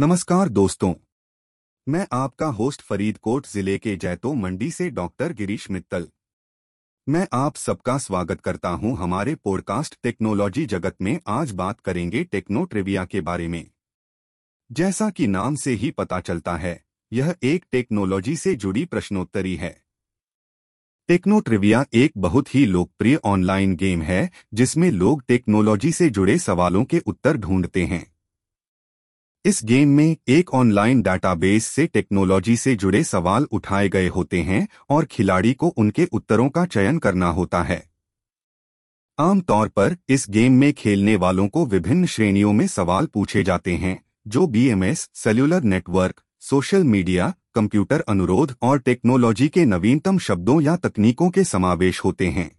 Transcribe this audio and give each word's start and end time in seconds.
नमस्कार 0.00 0.48
दोस्तों। 0.48 0.94
मैं 1.88 2.06
आपका 2.12 2.46
होस्ट 2.46 2.82
फरीदकोट 2.82 3.46
ज़िले 3.46 3.78
के 3.78 3.96
जैतो 3.96 4.34
मंडी 4.34 4.70
से 4.70 4.90
डॉक्टर 4.90 5.32
गिरीश 5.32 5.70
मित्तल। 5.70 6.08
मैं 7.08 7.26
आप 7.32 7.56
सबका 7.56 7.98
स्वागत 7.98 8.40
करता 8.40 8.68
हूँ 8.68 8.96
हमारे 8.96 9.34
पॉडकास्ट 9.34 9.98
टेक्नोलॉजी 10.02 10.66
जगत 10.66 10.96
में 11.02 11.20
आज 11.26 11.50
बात 11.50 11.80
करेंगे 11.80 12.24
टेक्नो 12.24 12.64
ट्रिविया 12.64 13.04
के 13.04 13.20
बारे 13.20 13.48
में। 13.48 13.70
जैसा 14.72 15.10
कि 15.10 15.26
नाम 15.26 15.54
से 15.54 15.72
ही 15.72 15.90
पता 15.90 16.20
चलता 16.20 16.56
है, 16.56 16.84
यह 17.12 17.34
एक 17.42 17.64
टेक्नोलॉजी 17.72 18.36
से 18.36 18.54
जुड़ी 18.54 18.84
प्रश्नोत्तरी 18.84 19.56
है। 19.56 19.84
टेक्नो 21.08 21.40
ट्रिविया 21.40 21.84
एक 21.94 22.12
बहुत 22.16 22.54
ही 22.54 22.66
लोकप्रिय 22.66 23.20
ऑनलाइन 23.24 23.76
गेम 23.76 24.02
है, 24.02 24.30
जिसमें 24.54 24.90
लोग 24.90 25.22
टेक्नोलॉजी 25.22 25.92
से 25.92 26.10
जुड़े 26.10 26.38
सवालों 26.38 26.84
के 26.84 26.98
उत्तर 26.98 27.36
ढूंढते 27.36 27.84
हैं। 27.84 28.13
इस 29.44 29.60
गेम 29.64 29.88
में 29.88 30.16
एक 30.28 30.54
ऑनलाइन 30.54 31.02
डाटाबेस 31.02 31.66
से 31.66 31.86
टेक्नोलॉजी 31.86 32.56
से 32.56 32.74
जुड़े 32.76 33.02
सवाल 33.04 33.46
उठाए 33.52 33.88
गए 33.88 34.06
होते 34.08 34.40
हैं 34.42 34.68
और 34.90 35.04
खिलाड़ी 35.04 35.52
को 35.52 35.68
उनके 35.68 36.04
उत्तरों 36.12 36.48
का 36.48 36.64
चयन 36.66 36.98
करना 36.98 37.26
होता 37.26 37.62
है। 37.62 37.90
आमतौर 39.18 39.68
पर 39.68 39.96
इस 40.08 40.26
गेम 40.30 40.52
में 40.52 40.72
खेलने 40.72 41.16
वालों 41.16 41.48
को 41.48 41.66
विभिन्न 41.66 42.06
श्रेणियों 42.06 42.52
में 42.52 42.66
सवाल 42.66 43.06
पूछे 43.06 43.42
जाते 43.42 43.74
हैं, 43.74 43.98
जो 44.28 44.46
BMS 44.46 45.08
cellular 45.14 45.62
network 45.62 46.22
social 46.40 46.84
media 46.84 47.32
computer 47.54 48.00
अनुरोध 48.00 48.54
और 48.62 48.78
टेक्नोलॉजी 48.78 49.48
के 49.48 49.64
नवीनतम 49.64 50.18
शब्दों 50.18 50.60
या 50.60 50.76
तकनीकों 50.76 51.30
के 51.30 51.44
समावेश 51.44 52.04
होते 52.04 52.28
हैं। 52.28 52.50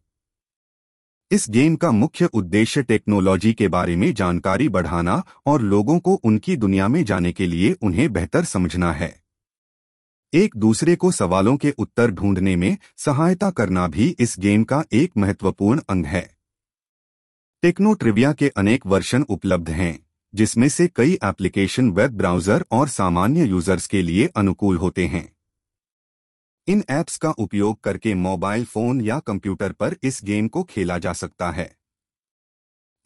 इस 1.32 1.46
गेम 1.50 1.76
का 1.76 1.92
मुख्य 1.92 2.26
उद्देश्य 2.26 2.82
टेक्नोलॉजी 2.84 3.54
के 3.54 3.68
बारे 3.68 3.96
में 3.96 4.14
जानकारी 4.14 4.70
बढ़ाना 4.70 5.24
और 5.46 5.62
लोगों 5.62 6.00
को 6.00 6.14
उनकी 6.14 6.56
दुनिया 6.56 6.88
में 6.88 7.04
जाने 7.06 7.32
के 7.32 7.48
लिए 7.48 7.72
उन्हें 7.82 8.14
बेहतर 8.14 8.44
समझना 8.44 8.92
है। 8.92 9.24
एक 10.34 10.58
दूसरे 10.58 10.96
को 10.96 11.12
सवालों 11.12 11.58
के 11.58 11.72
उत्तर 11.72 12.12
ढूँढने 12.12 12.56
में 12.56 12.78
सहायता 12.98 13.50
करना 13.50 13.88
भी 13.88 14.16
इस 14.20 14.36
गेम 14.40 14.64
का 14.64 14.84
एक 14.94 15.12
महत्वपूर्ण 15.18 15.82
अंग 15.90 16.06
है। 16.06 16.30
टेक्नो 17.62 17.94
ट्रिविया 17.94 18.34
के 18.34 18.50
अनेक 18.50 18.86
वर्षन 18.86 19.22
उपलब्ध 19.22 19.70
हैं, 19.70 20.00
जिसमें 20.34 20.70
से 20.70 20.88
कई 20.88 21.18
एप्लीकेशन 21.24 21.92
वेब 21.92 22.12
ब्राउज़र 22.12 22.66
और 22.72 22.88
सामान्य 22.88 23.46
यूज़र्स 23.46 23.88
के 23.88 24.02
लिए 24.02 24.28
अनुकूल 24.36 24.78
होते 24.78 25.06
हैं। 25.06 25.35
इन 26.68 26.84
ऐप्स 26.90 27.18
का 27.18 27.30
उपयोग 27.30 27.82
करके 27.82 28.14
मोबाइल 28.14 28.66
फ़ोन 28.66 29.02
या 29.02 29.20
कंप्यूटर 29.20 29.72
पर 29.72 29.96
इस 30.04 30.20
गेम 30.24 30.48
को 30.48 30.64
खेला 30.64 30.98
जा 30.98 31.14
सकता 31.14 31.52
है। 31.52 31.76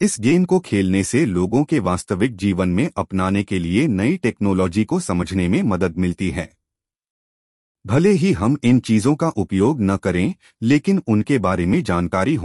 इस 0.00 0.16
गेम 0.20 0.44
को 0.44 0.60
खेलने 0.60 1.04
से 1.04 1.26
लोगों 1.26 1.64
के 1.64 1.78
वास्तविक 1.78 2.36
जीवन 2.36 2.68
में 2.68 2.90
अपनाने 2.96 3.42
के 3.42 3.58
लिए 3.58 3.86
नई 3.86 4.16
टेक्नोलॉजी 4.16 4.84
को 4.84 5.00
समझने 5.00 5.48
में 5.48 5.62
मदद 5.62 5.98
मिलती 5.98 6.30
है। 6.30 6.56
भले 7.86 8.10
ही 8.10 8.32
हम 8.32 8.56
इन 8.64 8.80
चीज़ों 8.80 9.14
का 9.14 9.28
उपयोग 9.28 9.80
न 9.80 9.96
करें, 9.96 10.34
लेकिन 10.62 11.02
उनके 11.08 11.38
बारे 11.38 11.66
में 11.66 11.82
जानकारी 11.82 12.36